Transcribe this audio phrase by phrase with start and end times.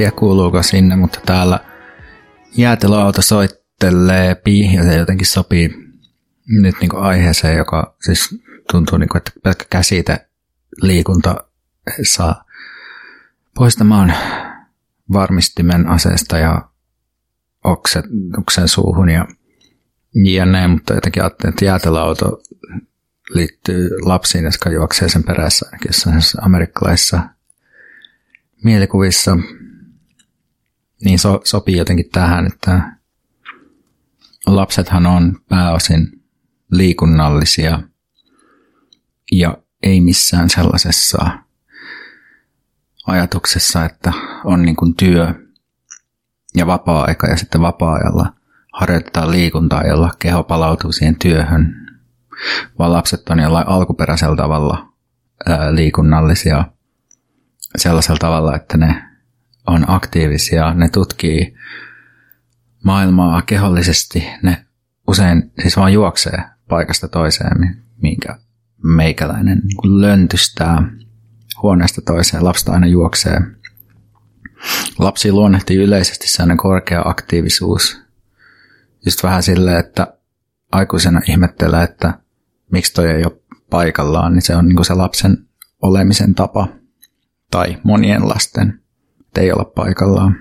[0.00, 1.60] Tiedä kuuluuko sinne, mutta täällä
[2.56, 5.68] jäätelöauto soittelee ja se jotenkin sopii
[6.48, 10.26] nyt niin kuin aiheeseen, joka siis tuntuu, niin kuin, että pelkkä käsite
[10.82, 11.44] liikunta
[12.02, 12.44] saa
[13.54, 14.14] poistamaan
[15.12, 16.68] varmistimen aseesta ja
[18.36, 19.26] oksen suuhun ja
[20.14, 22.42] jne, mutta jotenkin ajattelin, että jäätelöauto
[23.34, 25.92] liittyy lapsiin, jotka juoksee sen perässä ainakin
[26.40, 27.20] amerikkalaisissa
[28.64, 29.38] mielikuvissa
[31.04, 32.96] niin so, sopii jotenkin tähän, että
[34.46, 36.22] lapsethan on pääosin
[36.70, 37.82] liikunnallisia
[39.32, 41.30] ja ei missään sellaisessa
[43.06, 44.12] ajatuksessa, että
[44.44, 45.34] on niin kuin työ
[46.56, 48.32] ja vapaa-aika ja sitten vapaa-ajalla
[48.72, 51.86] harjoitetaan liikuntaa, jolla keho palautuu siihen työhön,
[52.78, 54.92] vaan lapset on jollain alkuperäisellä tavalla
[55.48, 56.64] ää, liikunnallisia
[57.76, 59.09] sellaisella tavalla, että ne
[59.66, 61.54] on aktiivisia, ne tutkii
[62.84, 64.66] maailmaa kehollisesti, ne
[65.08, 68.38] usein siis vaan juoksee paikasta toiseen, minkä
[68.84, 70.82] meikäläinen niin löntystää
[71.62, 73.40] huoneesta toiseen, lapsta aina juoksee.
[74.98, 78.02] Lapsi luonnehtii yleisesti sellainen korkea aktiivisuus.
[79.06, 80.14] Just vähän silleen, että
[80.72, 82.18] aikuisena ihmettelee, että
[82.72, 85.46] miksi toi ei ole paikallaan, niin se on niin se lapsen
[85.82, 86.68] olemisen tapa
[87.50, 88.80] tai monien lasten
[89.38, 90.36] ei olla paikallaan.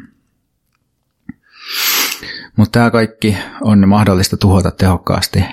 [2.55, 5.43] Mutta tämä kaikki on mahdollista tuhota tehokkaasti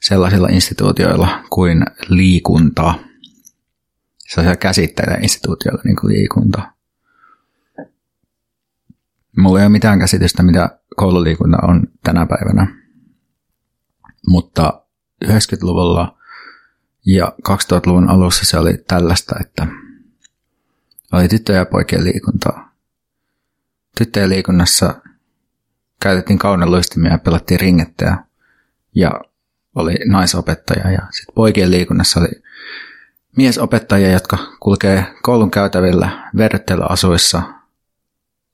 [0.00, 2.94] sellaisilla instituutioilla kuin liikunta.
[4.18, 6.62] Sellaisilla käsitteillä instituutioilla niin kuin liikunta.
[9.36, 12.76] Mulla ei ole mitään käsitystä, mitä koululiikunta on tänä päivänä.
[14.28, 14.82] Mutta
[15.24, 16.18] 90-luvulla
[17.06, 19.66] ja 2000-luvun alussa se oli tällaista, että
[21.14, 22.72] oli tyttöjen ja poikien liikuntaa.
[23.98, 24.94] Tyttöjen liikunnassa
[26.00, 28.18] käytettiin kauneluistimia ja pelattiin ringettä
[28.94, 29.20] ja
[29.74, 32.28] oli naisopettaja ja sitten poikien liikunnassa oli
[33.36, 37.42] miesopettajia, jotka kulkee koulun käytävillä verryttelyasuissa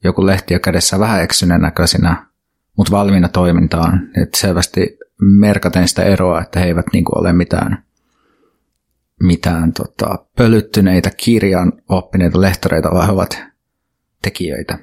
[0.04, 2.26] joku lehti jo kädessä vähän eksyneen näköisinä,
[2.76, 4.08] mutta valmiina toimintaan.
[4.22, 7.84] Et selvästi merkaten sitä eroa, että he eivät niinku ole mitään
[9.22, 13.42] mitään tota, pölyttyneitä kirjan oppineita lehtoreita, vaan he ovat
[14.22, 14.78] tekijöitä.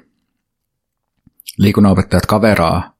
[1.58, 2.96] Liikunnanopettajat kaveraa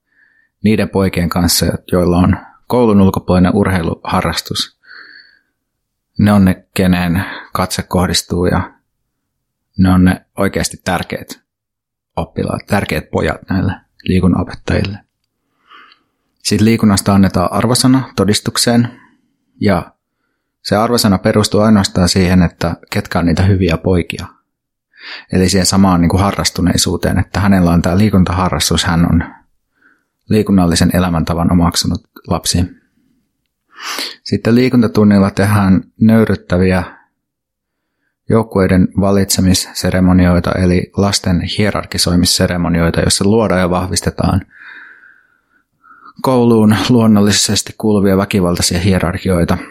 [0.64, 4.78] niiden poikien kanssa, joilla on koulun ulkopuolinen urheiluharrastus.
[6.18, 8.74] Ne on ne, kenen katse kohdistuu ja
[9.78, 11.40] ne on ne oikeasti tärkeät
[12.16, 13.72] oppilaat, tärkeät pojat näille
[14.04, 14.98] liikunnanopettajille.
[16.38, 19.00] Sitten liikunnasta annetaan arvosana todistukseen
[19.60, 19.92] ja
[20.68, 24.26] se arvosana perustuu ainoastaan siihen, että ketkä on niitä hyviä poikia.
[25.32, 29.24] Eli siihen samaan niin kuin harrastuneisuuteen, että hänellä on tämä liikuntaharrastus, hän on
[30.28, 32.58] liikunnallisen elämäntavan omaksunut lapsi.
[34.22, 36.82] Sitten liikuntatunnilla tehdään nöyryttäviä
[38.28, 44.40] joukkueiden valitsemisseremonioita, eli lasten hierarkisoimisseremonioita, joissa luodaan ja vahvistetaan
[46.22, 49.58] kouluun luonnollisesti kuuluvia väkivaltaisia hierarkioita–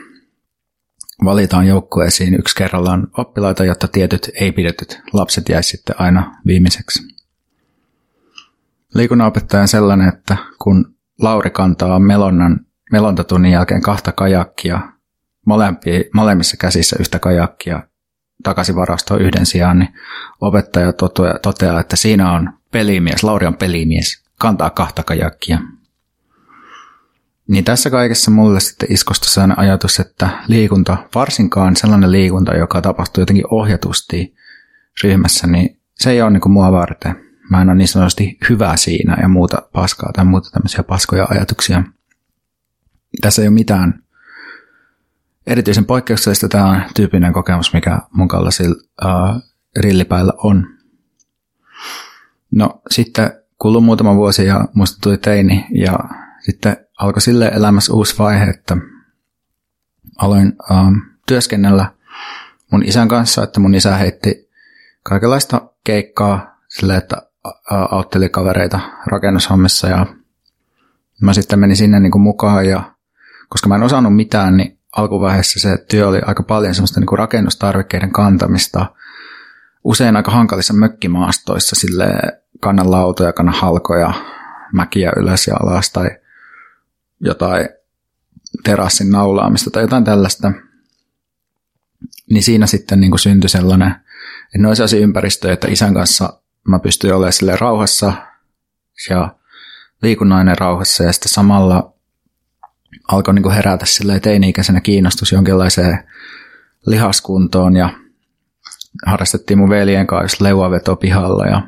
[1.24, 7.04] valitaan joukkueisiin yksi kerrallaan oppilaita, jotta tietyt ei-pidetyt lapset jäisivät sitten aina viimeiseksi.
[8.94, 12.60] Liikunnanopettaja on sellainen, että kun Lauri kantaa melonnan,
[12.92, 14.80] melontatunnin jälkeen kahta kajakkia,
[15.46, 17.84] molempi, molemmissa käsissä yhtä kajakkia
[18.44, 19.94] takaisin varastoon yhden sijaan, niin
[20.42, 20.94] opettaja
[21.42, 25.60] toteaa, että siinä on pelimies, Lauri on pelimies, kantaa kahta kajakkia.
[27.48, 33.22] Niin tässä kaikessa mulle sitten iskosta sellainen ajatus, että liikunta, varsinkaan sellainen liikunta, joka tapahtuu
[33.22, 34.36] jotenkin ohjatusti
[35.04, 37.16] ryhmässä, niin se ei ole niin kuin mua varten.
[37.50, 41.84] mä en ole niin sanotusti hyvä siinä ja muuta paskaa tai muuta tämmöisiä paskoja ajatuksia.
[43.22, 44.04] Tässä ei ole mitään
[45.48, 46.48] erityisen poikkeuksellista.
[46.48, 46.70] Tämä
[47.28, 49.42] on kokemus, mikä mun kaltaisilla uh,
[49.80, 50.68] rillipäillä on.
[52.52, 56.00] No sitten kului muutama vuosi ja musta tuli teini ja
[56.40, 58.78] sitten alkoi sille elämässä uusi vaihe, että
[60.18, 60.98] aloin uh,
[61.28, 61.92] työskennellä
[62.72, 64.50] mun isän kanssa, että mun isä heitti
[65.04, 67.28] kaikenlaista keikkaa sille, että
[67.92, 70.06] autteli kavereita rakennushommissa ja
[71.22, 72.92] mä sitten menin sinne niin kuin mukaan ja
[73.50, 77.20] koska mä en osannut mitään, niin alkuvaiheessa se työ oli aika paljon semmoista niin kuin
[77.20, 78.86] rakennustarvikkeiden kantamista,
[79.84, 82.08] usein aika hankalissa mökkimaastoissa, sille
[82.60, 84.14] kannan lautoja, kannan halkoja,
[84.74, 86.10] mäkiä ylös ja alas tai
[87.20, 87.70] jotain
[88.64, 90.52] terassin naulaamista tai jotain tällaista.
[92.30, 93.92] Niin siinä sitten niin kuin syntyi sellainen,
[94.46, 98.14] että ne olisi ympäristöjä, että isän kanssa mä pystyin olemaan sille rauhassa
[99.10, 99.36] ja
[100.02, 101.94] liikunnainen rauhassa ja sitten samalla
[103.08, 106.04] alkoi niin kuin herätä sille teini-ikäisenä kiinnostus jonkinlaiseen
[106.86, 107.90] lihaskuntoon ja
[109.06, 111.62] harrastettiin mun veljen kanssa leuaveto pihalla ja,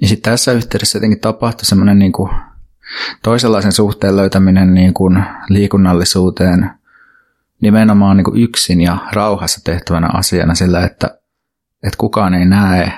[0.00, 2.30] ja sitten tässä yhteydessä jotenkin tapahtui semmoinen niin kuin
[3.22, 6.70] toisenlaisen suhteen löytäminen niin kuin liikunnallisuuteen
[7.60, 11.06] nimenomaan niin kuin yksin ja rauhassa tehtävänä asiana sillä, että,
[11.82, 12.92] että kukaan ei näe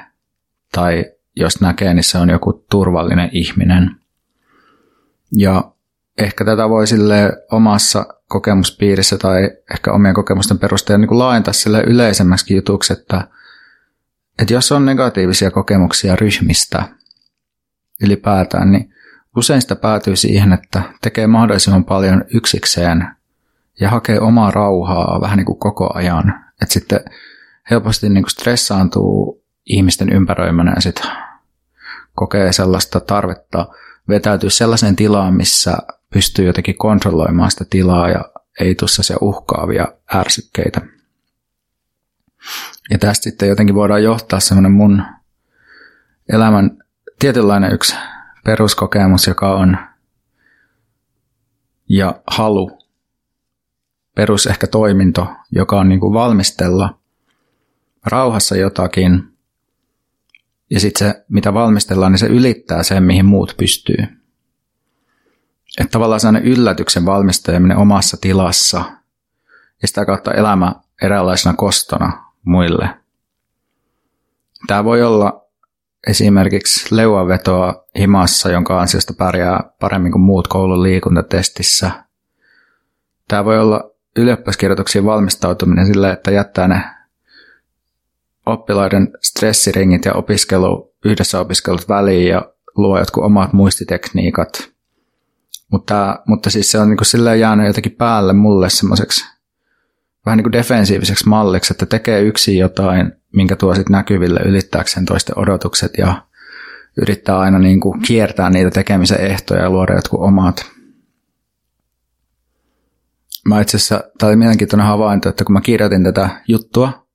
[0.73, 1.05] tai
[1.37, 3.97] jos näkee, niin se on joku turvallinen ihminen.
[5.37, 5.73] Ja
[6.19, 11.83] ehkä tätä voi sille omassa kokemuspiirissä tai ehkä omien kokemusten perusteella niin kuin laajentaa sille
[11.87, 13.29] yleisemmäksi jutuksi, että,
[14.39, 16.83] että jos on negatiivisia kokemuksia ryhmistä
[18.03, 18.95] ylipäätään, niin
[19.37, 23.09] usein sitä päätyy siihen, että tekee mahdollisimman paljon yksikseen
[23.81, 26.45] ja hakee omaa rauhaa vähän niin kuin koko ajan.
[26.63, 27.01] Että sitten
[27.71, 31.11] helposti niin kuin stressaantuu ihmisten ympäröimänä ja sitten
[32.15, 33.69] kokee sellaista tarvetta
[34.09, 35.79] vetäytyä sellaiseen tilaan, missä
[36.13, 38.25] pystyy jotenkin kontrolloimaan sitä tilaa ja
[38.61, 40.81] ei tuossa se uhkaavia ärsykkeitä.
[42.91, 45.03] Ja tästä sitten jotenkin voidaan johtaa semmoinen mun
[46.33, 46.79] elämän
[47.19, 47.97] tietynlainen yksi
[48.47, 49.77] peruskokemus, joka on
[51.89, 52.79] ja halu,
[54.15, 56.99] perus ehkä toiminto, joka on niin kuin valmistella
[58.05, 59.37] rauhassa jotakin,
[60.71, 63.97] ja sitten se, mitä valmistellaan, niin se ylittää sen, mihin muut pystyy.
[65.79, 68.85] Että tavallaan sellainen yllätyksen valmistajaminen omassa tilassa
[69.83, 72.89] ja sitä kautta elämä eräänlaisena kostona muille.
[74.67, 75.47] Tämä voi olla
[76.07, 81.91] esimerkiksi leuavetoa himassa, jonka ansiosta pärjää paremmin kuin muut koulun liikuntatestissä.
[83.29, 86.85] Tämä voi olla ylioppilaskirjoituksiin valmistautuminen sille, että jättää ne
[88.47, 94.49] oppilaiden stressiringit ja opiskelu, yhdessä opiskelut väliin ja luo jotkut omat muistitekniikat–
[95.73, 99.25] mutta, mutta siis se on niin kuin jäänyt jotenkin päälle mulle semmoiseksi
[100.27, 105.39] vähän niin kuin defensiiviseksi malliksi, että tekee yksi jotain, minkä tuo sitten näkyville ylittääkseen toisten
[105.39, 106.23] odotukset ja
[106.97, 110.67] yrittää aina niin kuin kiertää niitä tekemisen ehtoja ja luoda jotkut omat.
[113.49, 117.07] Mä itse asiassa, tämä oli mielenkiintoinen havainto, että kun mä kirjoitin tätä juttua,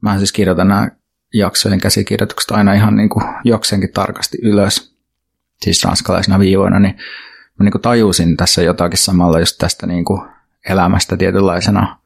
[0.00, 0.88] mä siis kirjoitan nämä
[1.34, 4.96] jaksojen käsikirjoitukset aina ihan niin kuin jokseenkin tarkasti ylös,
[5.62, 6.94] siis ranskalaisena viivoina, niin
[7.58, 10.22] mä niin kuin tajusin tässä jotakin samalla just tästä niin kuin
[10.68, 11.98] elämästä tietynlaisena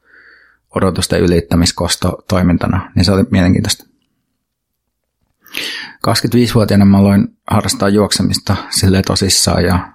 [0.75, 3.94] odotusten ylittämiskosto-toimintana, niin se oli mielenkiintoista.
[6.07, 9.91] 25-vuotiaana mä aloin harrastaa juoksemista sille tosissaan ja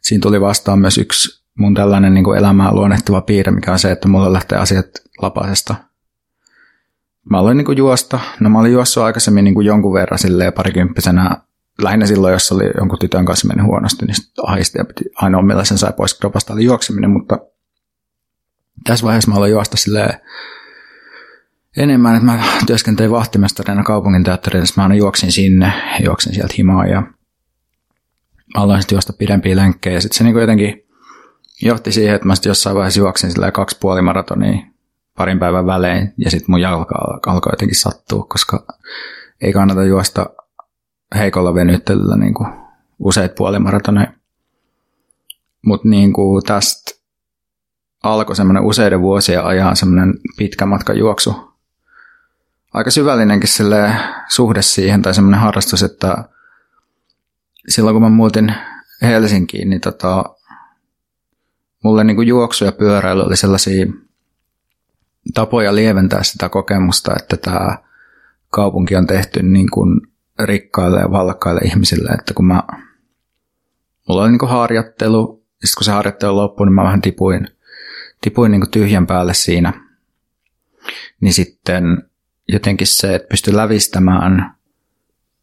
[0.00, 4.08] siinä tuli vastaan myös yksi mun tällainen niin elämää luonnehtiva piirre, mikä on se, että
[4.08, 4.86] mulla lähtee asiat
[5.22, 5.74] lapasesta.
[7.30, 10.52] Mä aloin niin kuin juosta, no mä olin juossut aikaisemmin niin kuin jonkun verran silleen
[10.52, 11.36] parikymppisenä
[11.82, 15.64] lähinnä silloin, jos oli jonkun tytön kanssa mennyt huonosti, niin ahisti ja piti ainoa millä
[15.64, 17.38] sen sai pois kropasta oli juokseminen, mutta
[18.84, 20.20] tässä vaiheessa mä aloin juosta silleen
[21.76, 25.72] enemmän, että mä työskentelin vahtimestarina kaupungin teatterissa, mä aina juoksin sinne,
[26.04, 27.02] juoksin sieltä himaa ja
[28.54, 30.86] aloin sitten juosta pidempiä lenkkejä sitten se niin jotenkin
[31.62, 34.66] johti siihen, että mä sitten jossain vaiheessa juoksin silleen kaksi puoli maratonia
[35.18, 36.94] parin päivän välein ja sitten mun jalka
[37.26, 38.66] alkoi jotenkin sattua, koska
[39.40, 40.26] ei kannata juosta
[41.14, 42.48] heikolla venyttelyllä niin kuin
[42.98, 44.12] useat puolimaratoneja.
[45.66, 46.90] Mutta niin kuin tästä
[48.02, 51.51] alkoi semmoinen useiden vuosien ajan semmoinen pitkä matka juoksu.
[52.72, 53.92] Aika syvällinenkin sille
[54.28, 56.24] suhde siihen tai semmoinen harrastus, että
[57.68, 58.54] silloin kun mä muutin
[59.02, 60.24] Helsinkiin, niin tota,
[61.84, 63.86] mulle niin kuin juoksu ja pyöräily oli sellaisia
[65.34, 67.78] tapoja lieventää sitä kokemusta, että tämä
[68.50, 70.00] kaupunki on tehty niin kuin
[70.38, 72.62] rikkaille ja valkkaille ihmisille, että kun mä,
[74.08, 77.48] mulla oli niin harjoittelu, ja sitten kun se harjoittelu loppui, niin mä vähän tipuin,
[78.20, 79.72] tipuin niin tyhjän päälle siinä.
[81.20, 81.84] Niin sitten
[82.52, 84.54] jotenkin se, että pystyi lävistämään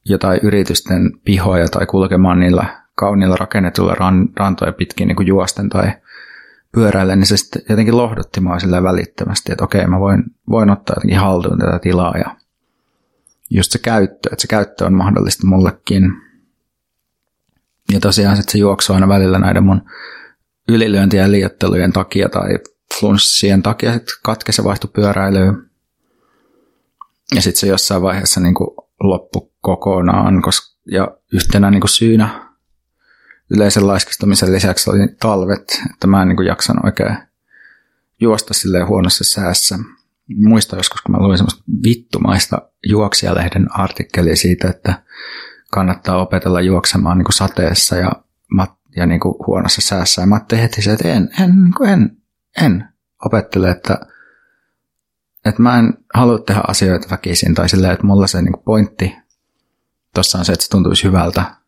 [0.05, 5.91] jotain yritysten pihoja tai kulkemaan niillä kauniilla rakennetuilla ran, rantoja pitkin niin kuin juosten tai
[6.71, 10.93] pyöräillä, niin se sitten jotenkin lohdutti mua sillä välittömästi, että okei, mä voin, voin ottaa
[10.95, 12.35] jotenkin haltuun tätä tilaa ja
[13.49, 16.13] just se käyttö, että se käyttö on mahdollista mullekin.
[17.93, 19.81] Ja tosiaan sitten se juoksu aina välillä näiden mun
[20.67, 22.59] ylilyöntien ja liiottelujen takia tai
[22.99, 25.68] flunssien takia sitten katkesi vaihtui pyöräilyyn.
[27.35, 28.69] Ja sitten se jossain vaiheessa niin kuin
[29.03, 32.49] loppu kokonaan, koska, ja yhtenä niin kuin syynä
[33.51, 37.17] yleisen laiskistumisen lisäksi oli talvet, että mä en niin kuin jaksanut oikein
[38.21, 39.79] juosta silleen huonossa säässä.
[40.35, 45.03] Muista joskus, kun mä luin semmoista vittumaista juoksijalehden artikkelia siitä, että
[45.71, 48.11] kannattaa opetella juoksemaan niin kuin sateessa ja,
[48.95, 50.21] ja niin kuin huonossa säässä.
[50.21, 52.17] Ja mä ajattelin heti se, että en, en, niin kuin en,
[52.61, 52.85] en
[53.25, 53.99] opettele, että,
[55.45, 59.15] että mä en halua tehdä asioita väkisin tai silleen, että mulla se niin kuin pointti
[60.13, 61.59] tuossa on se, että se tuntuisi hyvältä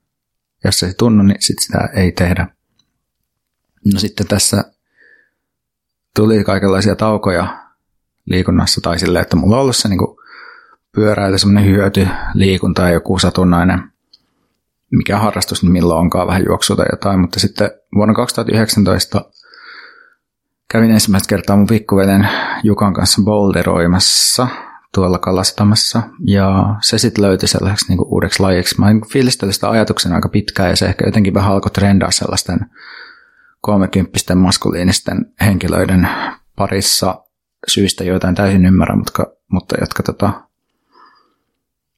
[0.63, 2.47] jos se ei tunnu, niin sit sitä ei tehdä.
[3.93, 4.63] No sitten tässä
[6.15, 7.57] tuli kaikenlaisia taukoja
[8.25, 9.99] liikunnassa tai silleen, että mulla on ollut se niin
[10.91, 13.91] pyöräily, semmoinen hyöty, liikunta ja joku satunnainen,
[14.91, 19.31] mikä harrastus niin milloin onkaan vähän juoksua tai jotain, mutta sitten vuonna 2019
[20.71, 22.29] kävin ensimmäistä kertaa mun pikkuvelen
[22.63, 24.47] Jukan kanssa boulderoimassa–
[24.95, 26.01] tuolla kalastamassa.
[26.27, 28.79] Ja se sitten löytyi sellaiseksi niin uudeksi lajiksi.
[28.79, 32.59] Mä fiilistelin sitä ajatuksen aika pitkään ja se ehkä jotenkin vähän alkoi trendaa sellaisten
[33.61, 36.07] kolmekymppisten maskuliinisten henkilöiden
[36.55, 37.25] parissa
[37.67, 40.41] syistä, joita en täysin ymmärrä, mutta, mutta jotka tota,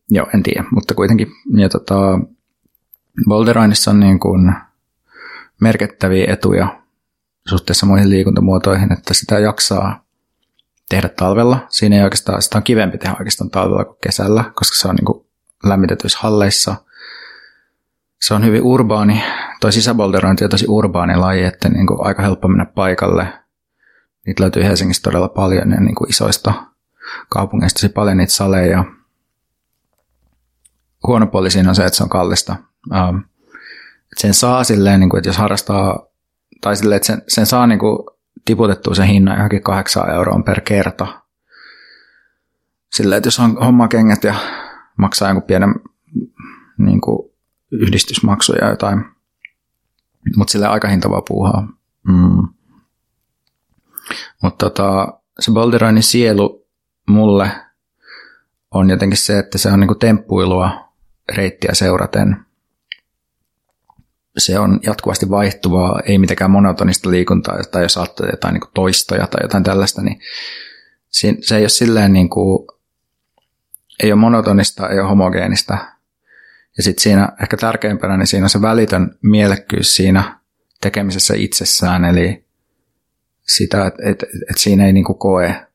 [0.09, 1.27] joo, en tiedä, mutta kuitenkin.
[1.57, 2.19] Ja tota,
[3.27, 4.53] Boulderoinnissa on niin kuin
[5.61, 6.82] merkittäviä etuja
[7.47, 10.03] suhteessa muihin liikuntamuotoihin, että sitä jaksaa
[10.89, 11.67] tehdä talvella.
[11.69, 15.25] Siinä ei oikeastaan, sitä on kivempi tehdä oikeastaan talvella kuin kesällä, koska se on niin
[15.63, 16.75] lämmitetyissä halleissa.
[18.21, 19.23] Se on hyvin urbaani,
[19.61, 23.27] toi sisäbolderointi on tosi urbaani laji, että niin kuin aika helppo mennä paikalle.
[24.25, 26.53] Niitä löytyy Helsingissä todella paljon ja niin kuin isoista
[27.29, 28.83] kaupungeista tosi paljon niitä saleja.
[31.07, 32.55] Huono puoli siinä on se, että se on kallista.
[32.91, 33.23] Um,
[34.17, 36.05] sen saa silleen, niin kuin, että jos harrastaa,
[36.63, 37.97] tai silleen, että sen, sen saa niin kuin
[38.45, 41.21] tiputettua sen hinnan johonkin 8 euroon per kerta.
[42.93, 44.35] Sillä, että jos on homma kengät ja
[44.97, 45.75] maksaa jonkun pienen
[46.77, 47.31] niin kuin
[47.71, 49.05] yhdistysmaksuja ja jotain,
[50.37, 51.67] mutta sille aika hintavaa puuhaa.
[52.07, 52.47] Mm.
[54.43, 56.67] Mutta tota, se Balderoinin sielu
[57.07, 57.51] mulle
[58.71, 60.93] on jotenkin se, että se on niinku temppuilua
[61.35, 62.37] reittiä seuraten–
[64.37, 69.43] se on jatkuvasti vaihtuvaa, ei mitenkään monotonista liikuntaa, tai jos ajattelee jotain niin toistoja tai
[69.43, 70.19] jotain tällaista, niin
[71.41, 72.67] se ei ole silleen niin kuin,
[74.03, 75.77] ei ole monotonista, ei ole homogeenista.
[76.77, 80.39] Ja sitten siinä ehkä tärkeimpänä, niin siinä on se välitön mielekkyys siinä
[80.81, 82.45] tekemisessä itsessään, eli
[83.47, 85.67] sitä, että et, et siinä ei niin kuin koe,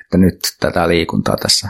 [0.00, 1.68] että nyt tätä liikuntaa tässä,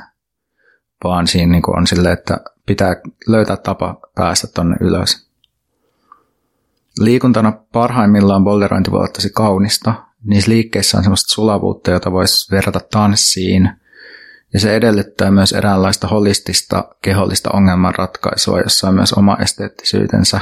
[1.05, 2.97] vaan siinä niin kuin on silleen, että pitää
[3.27, 5.26] löytää tapa päästä tonne ylös.
[7.01, 9.95] Liikuntana parhaimmillaan bolderointi voi olla tosi kaunista.
[10.25, 13.71] Niissä liikkeissä on semmoista sulavuutta, jota voisi verrata tanssiin.
[14.53, 20.41] Ja se edellyttää myös eräänlaista holistista kehollista ongelmanratkaisua, jossa on myös oma esteettisyytensä.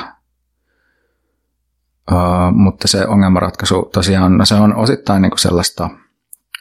[2.12, 5.90] Uh, mutta se ongelmanratkaisu tosiaan, no se on osittain niinku sellaista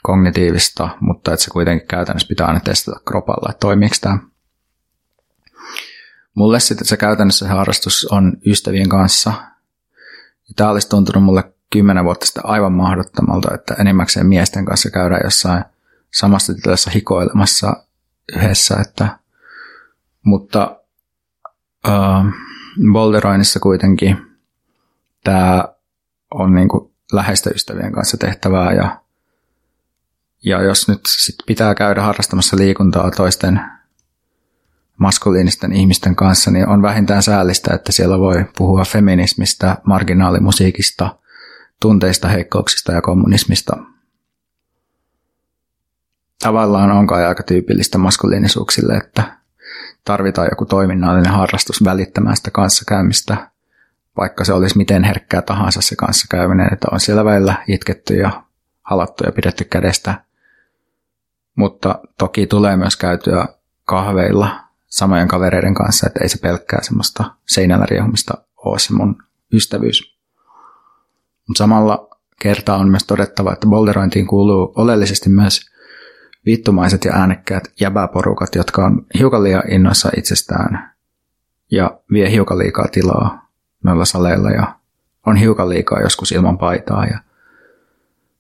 [0.04, 4.20] kognitiivista, mutta että se kuitenkin käytännössä pitää aina testata kropalla, että toimiiko tämä.
[6.36, 9.34] Mulle sitten se käytännössä harrastus on ystävien kanssa–
[10.56, 15.64] Tämä olisi tuntunut mulle kymmenen vuotta sitten aivan mahdottomalta, että enimmäkseen miesten kanssa käydään jossain
[16.14, 17.84] samassa tilassa hikoilemassa
[18.36, 19.20] yhdessä, että,
[20.24, 20.80] mutta
[21.88, 22.26] äh,
[22.94, 24.18] boulderoinnissa kuitenkin
[25.24, 25.68] tämä
[26.32, 29.02] on niin kuin läheistä ystävien kanssa tehtävää ja,
[30.46, 33.62] ja jos nyt sit pitää käydä harrastamassa liikuntaa toisten
[34.98, 41.16] maskuliinisten ihmisten kanssa, niin on vähintään säällistä, että siellä voi puhua feminismistä, marginaalimusiikista,
[41.82, 43.78] tunteista, heikkouksista ja kommunismista.
[46.44, 49.38] Tavallaan on kai aika tyypillistä maskuliinisuuksille, että
[50.06, 53.52] tarvitaan joku toiminnallinen harrastus välittämään sitä kanssakäymistä,
[54.18, 58.44] vaikka se olisi miten herkkää tahansa se kanssakäyminen, että on siellä välillä itketty ja
[58.82, 60.24] halattu ja pidetty kädestä.
[61.56, 63.48] Mutta toki tulee myös käytyä
[63.86, 64.62] kahveilla
[64.94, 69.24] samojen kavereiden kanssa, että ei se pelkkää semmoista seinällä riehumista ole se mun
[69.54, 70.18] ystävyys.
[71.48, 72.08] Mutta samalla
[72.40, 75.62] kertaa on myös todettava, että bolderointiin kuuluu oleellisesti myös
[76.46, 80.92] vittumaiset ja äänekkäät jäbäporukat, jotka on hiukan liian innoissa itsestään
[81.72, 83.50] ja vie hiukan liikaa tilaa
[83.84, 84.76] noilla saleilla ja
[85.26, 87.06] on hiukan liikaa joskus ilman paitaa.
[87.06, 87.20] Ja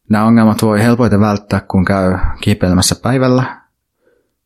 [0.09, 3.62] nämä ongelmat voi helpoiten välttää, kun käy kiipeilemässä päivällä,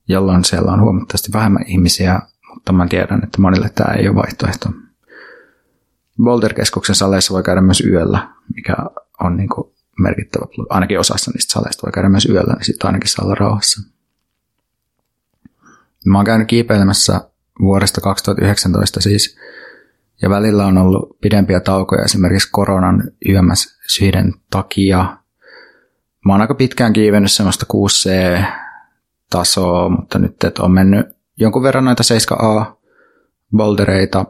[0.08, 2.20] jolloin siellä on huomattavasti vähemmän ihmisiä,
[2.54, 4.70] mutta mä tiedän, että monille tämä ei ole vaihtoehto.
[6.24, 8.76] Boulder-keskuksen saleissa voi käydä myös yöllä, mikä
[9.20, 13.10] on niin kuin merkittävä, ainakin osassa niistä saleista voi käydä myös yöllä, niin sitten ainakin
[13.10, 13.82] saa olla rauhassa.
[16.06, 17.22] Mä oon käynyt kiipeilemässä
[17.62, 19.38] vuodesta 2019 siis,
[20.22, 23.04] ja välillä on ollut pidempiä taukoja esimerkiksi koronan
[23.88, 25.18] syiden takia.
[26.26, 27.66] Mä oon aika pitkään kiivennyt semmoista
[29.36, 31.08] 6C-tasoa, mutta nyt et on mennyt
[31.38, 34.26] jonkun verran noita 7A-bouldereita,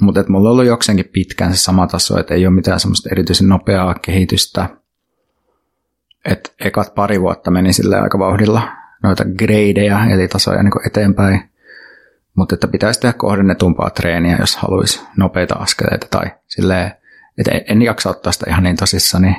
[0.00, 3.08] mutta et mulla on ollut jokseenkin pitkään se sama taso, että ei ole mitään semmoista
[3.12, 4.68] erityisen nopeaa kehitystä.
[6.24, 8.68] Et ekat pari vuotta meni sille aika vauhdilla
[9.02, 11.50] noita gradeja, eli tasoja niin eteenpäin.
[12.34, 16.92] Mutta että pitäisi tehdä kohdennetumpaa treeniä, jos haluaisi nopeita askeleita tai silleen,
[17.38, 19.36] että en jaksa ottaa sitä ihan niin tosissani,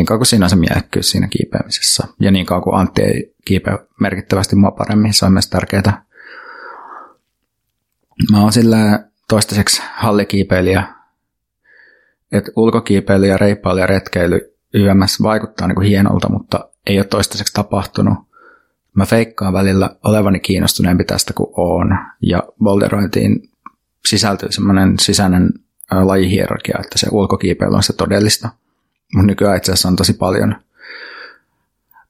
[0.00, 2.08] niin kauan kuin siinä on se miehekkyys siinä kiipeämisessä.
[2.20, 6.04] Ja niin kauan kuin Antti ei kiipeä merkittävästi mua paremmin, se on myös tärkeää.
[8.30, 10.84] Mä oon sillä toistaiseksi hallikiipeilijä,
[12.32, 17.52] että ulkokiipeily ja reippaily ja retkeily YMS vaikuttaa niin kuin hienolta, mutta ei ole toistaiseksi
[17.52, 18.18] tapahtunut.
[18.94, 21.98] Mä feikkaan välillä olevani kiinnostuneempi tästä kuin oon.
[22.22, 23.50] Ja boulderointiin
[24.08, 25.50] sisältyy semmoinen sisäinen
[25.90, 28.48] lajihierarkia, että se ulkokiipeily on se todellista.
[29.14, 30.56] Mutta nykyään itse asiassa on tosi paljon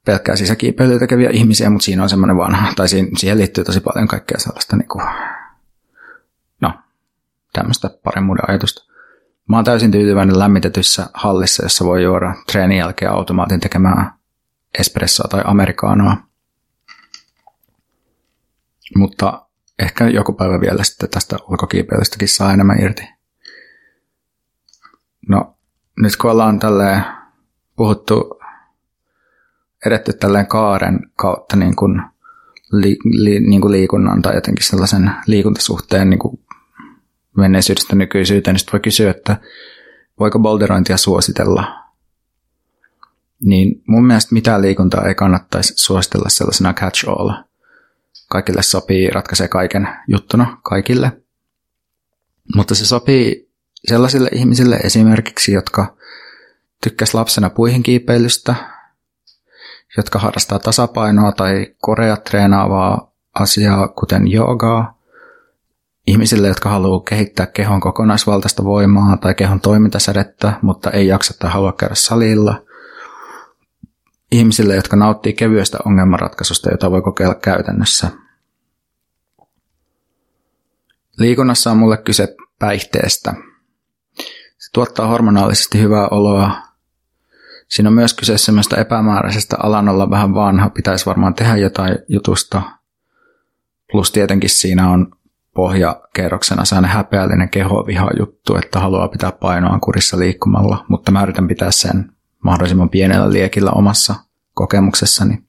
[0.05, 4.39] pelkkää sisäkiipeilyä tekeviä ihmisiä, mutta siinä on semmoinen vanha, tai siihen liittyy tosi paljon kaikkea
[4.39, 5.05] sellaista niin kuin,
[6.61, 6.73] no,
[7.53, 8.91] tämmöistä paremmuuden ajatusta.
[9.49, 14.13] Mä oon täysin tyytyväinen lämmitetyssä hallissa, jossa voi juoda treenin jälkeen automaatin tekemään
[14.79, 16.17] espressoa tai amerikaanoa.
[18.97, 19.47] Mutta
[19.79, 23.09] ehkä joku päivä vielä sitten tästä ulkokiipeilystäkin saa enemmän irti.
[25.29, 25.57] No,
[26.01, 27.05] nyt kun ollaan tälleen
[27.77, 28.41] puhuttu,
[29.87, 32.03] edetty tälleen kaaren kautta niin kuin,
[32.73, 36.41] li, li, niin kuin liikunnan tai jotenkin sellaisen liikuntasuhteen niin kuin
[37.37, 39.37] menneisyydestä nykyisyyteen, niin voi kysyä, että
[40.21, 41.85] voiko boulderointia suositella.
[43.45, 47.33] Niin mun mielestä mitään liikuntaa ei kannattaisi suositella sellaisena catch-all.
[48.29, 51.23] Kaikille sopii, ratkaisee kaiken juttuna kaikille.
[52.57, 53.50] Mutta se sopii
[53.89, 55.97] sellaisille ihmisille esimerkiksi, jotka
[56.83, 58.55] tykkäs lapsena puihin kiipeilystä,
[59.97, 65.01] jotka harrastaa tasapainoa tai korea treenaavaa asiaa, kuten joogaa,
[66.07, 71.73] ihmisille, jotka haluaa kehittää kehon kokonaisvaltaista voimaa tai kehon toimintasädettä, mutta ei jaksa tai halua
[71.73, 72.63] käydä salilla.
[74.33, 78.11] Ihmisille, jotka nauttii kevyestä ongelmanratkaisusta, jota voi kokeilla käytännössä.
[81.19, 83.35] Liikunnassa on mulle kyse päihteestä.
[84.75, 86.53] Tuottaa hormonaalisesti hyvää oloa.
[87.69, 92.63] Siinä on myös kyse semmoista epämääräisestä alan olla vähän vanha, pitäisi varmaan tehdä jotain jutusta.
[93.93, 95.13] Plus tietenkin siinä on
[95.55, 101.71] pohjakerroksena sellainen häpeällinen kehoviha juttu, että haluaa pitää painoa kurissa liikkumalla, mutta mä yritän pitää
[101.71, 102.13] sen
[102.45, 104.15] mahdollisimman pienellä liekillä omassa
[104.55, 105.45] kokemuksessani.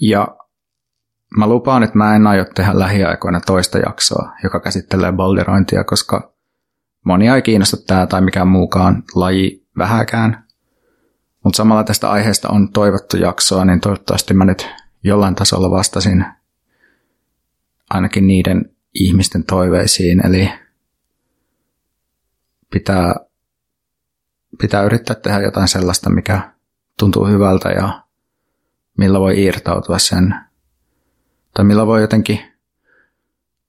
[0.00, 0.28] Ja
[1.36, 6.35] mä lupaan, että mä en aio tehdä lähiaikoina toista jaksoa, joka käsittelee balderointia, koska
[7.06, 10.44] monia ei kiinnosta tämä tai mikään muukaan laji vähäkään.
[11.44, 14.68] Mutta samalla tästä aiheesta on toivottu jaksoa, niin toivottavasti mä nyt
[15.02, 16.26] jollain tasolla vastasin
[17.90, 20.50] ainakin niiden ihmisten toiveisiin, eli
[22.72, 23.14] pitää,
[24.60, 26.52] pitää yrittää tehdä jotain sellaista, mikä
[26.98, 28.02] tuntuu hyvältä ja
[28.98, 30.34] millä voi irtautua sen,
[31.54, 32.55] tai millä voi jotenkin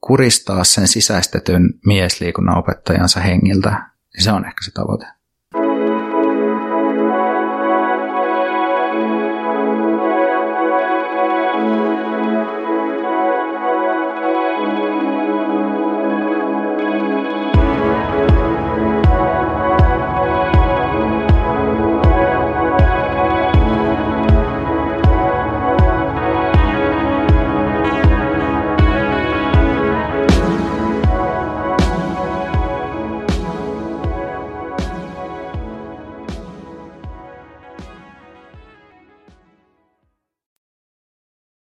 [0.02, 3.70] kuristaa sen sisäistetyn miesliikunnan opettajansa hengiltä,
[4.14, 5.17] niin se on ehkä se tavoite.